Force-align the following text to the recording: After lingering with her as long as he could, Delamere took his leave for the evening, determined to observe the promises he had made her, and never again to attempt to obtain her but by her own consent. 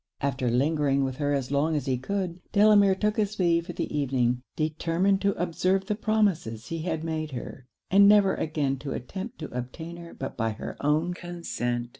After 0.19 0.49
lingering 0.49 1.03
with 1.03 1.17
her 1.17 1.31
as 1.31 1.51
long 1.51 1.75
as 1.75 1.85
he 1.85 1.95
could, 1.95 2.39
Delamere 2.51 2.95
took 2.95 3.17
his 3.17 3.37
leave 3.37 3.67
for 3.67 3.73
the 3.73 3.95
evening, 3.95 4.41
determined 4.55 5.21
to 5.21 5.39
observe 5.39 5.85
the 5.85 5.93
promises 5.93 6.65
he 6.69 6.79
had 6.79 7.03
made 7.03 7.33
her, 7.33 7.67
and 7.91 8.09
never 8.09 8.33
again 8.33 8.79
to 8.79 8.93
attempt 8.93 9.37
to 9.37 9.55
obtain 9.55 9.97
her 9.97 10.15
but 10.15 10.35
by 10.35 10.53
her 10.53 10.75
own 10.83 11.13
consent. 11.13 11.89